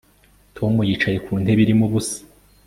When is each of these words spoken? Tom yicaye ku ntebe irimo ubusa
Tom 0.57 0.73
yicaye 0.87 1.17
ku 1.25 1.31
ntebe 1.41 1.59
irimo 1.63 1.83
ubusa 1.87 2.17